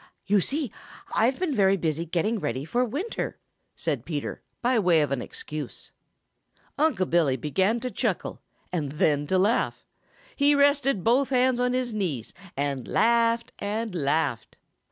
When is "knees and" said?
11.93-12.87